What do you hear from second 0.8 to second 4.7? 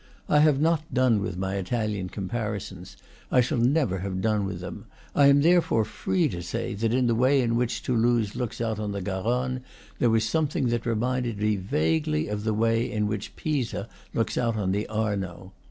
done with my Italian comparisons; I shall never have done with